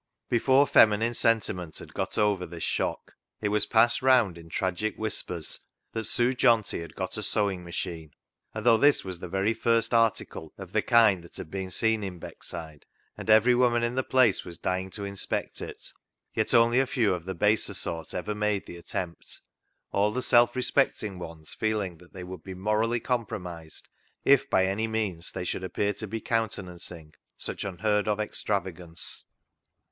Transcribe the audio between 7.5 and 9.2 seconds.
machine, and though this was